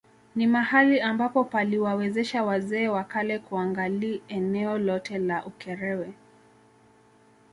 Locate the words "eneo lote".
4.27-5.17